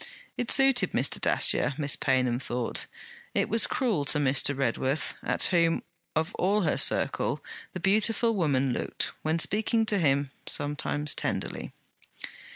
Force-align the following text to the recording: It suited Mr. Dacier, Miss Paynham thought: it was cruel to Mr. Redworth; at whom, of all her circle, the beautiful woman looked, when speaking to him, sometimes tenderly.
It 0.35 0.49
suited 0.49 0.93
Mr. 0.93 1.21
Dacier, 1.21 1.75
Miss 1.77 1.95
Paynham 1.95 2.39
thought: 2.39 2.87
it 3.35 3.49
was 3.49 3.67
cruel 3.67 4.03
to 4.05 4.17
Mr. 4.17 4.57
Redworth; 4.57 5.13
at 5.21 5.43
whom, 5.43 5.83
of 6.15 6.33
all 6.39 6.61
her 6.61 6.79
circle, 6.79 7.43
the 7.73 7.79
beautiful 7.79 8.33
woman 8.33 8.73
looked, 8.73 9.11
when 9.21 9.37
speaking 9.37 9.85
to 9.85 9.99
him, 9.99 10.31
sometimes 10.47 11.13
tenderly. 11.13 11.71